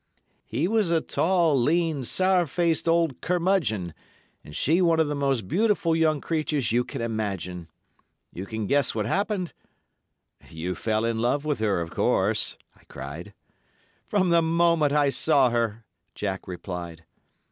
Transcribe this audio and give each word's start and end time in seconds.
He 0.47 0.67
was 0.67 0.89
a 0.89 0.99
tall, 0.99 1.55
lean, 1.55 2.03
sour 2.03 2.47
faced 2.47 2.87
old 2.87 3.21
curmudgeon, 3.21 3.93
and 4.43 4.55
she 4.55 4.81
one 4.81 4.99
of 4.99 5.07
the 5.07 5.13
most 5.13 5.47
beautiful 5.47 5.95
young 5.95 6.21
creatures 6.21 6.71
you 6.71 6.83
can 6.83 7.03
imagine. 7.03 7.67
You 8.33 8.47
can 8.47 8.65
guess 8.65 8.95
what 8.95 9.05
happened?' 9.05 9.53
"'You 10.49 10.73
fell 10.73 11.05
in 11.05 11.19
love 11.19 11.45
with 11.45 11.59
her, 11.59 11.81
of 11.81 11.91
course,' 11.91 12.57
I 12.75 12.83
cried. 12.85 13.35
"'From 14.07 14.29
the 14.29 14.41
moment 14.41 14.91
I 14.91 15.11
saw 15.11 15.51
her,' 15.51 15.85
Jack 16.15 16.47
replied. 16.47 17.05